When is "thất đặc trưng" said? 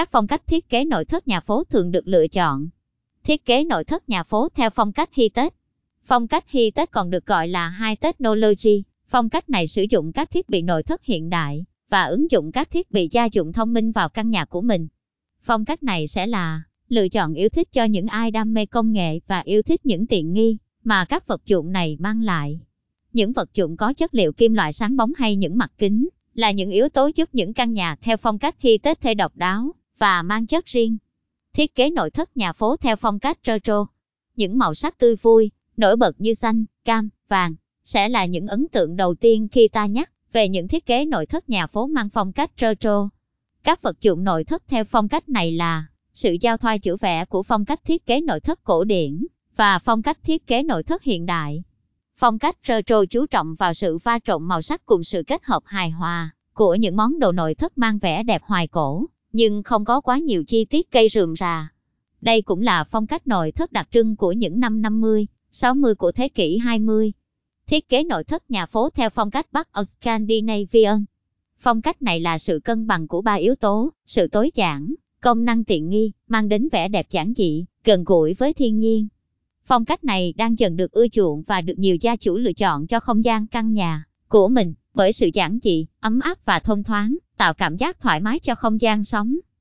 63.52-64.16